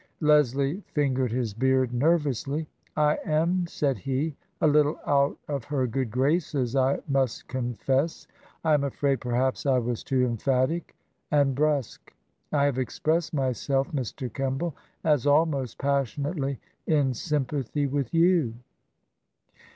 [0.19, 2.67] Leslie fingered his beard nervously."
[2.97, 8.25] I am," said he," a little out of her good graces, I must confess.
[8.63, 10.95] I'm afraid perhaps I was too emphatic—
[11.31, 12.15] and brusque.
[12.51, 14.27] I have expressed myself, Mr.
[14.27, 18.55] Kemball, as almost passionately in sympathy with you."